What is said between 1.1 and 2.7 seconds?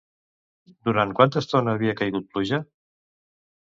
quanta estona havia caigut pluja?